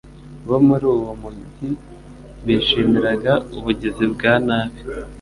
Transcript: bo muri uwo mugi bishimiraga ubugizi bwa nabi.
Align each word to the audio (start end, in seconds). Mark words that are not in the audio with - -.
bo 0.47 0.57
muri 0.67 0.85
uwo 0.95 1.13
mugi 1.21 1.69
bishimiraga 2.45 3.31
ubugizi 3.57 4.05
bwa 4.13 4.33
nabi. 4.45 4.77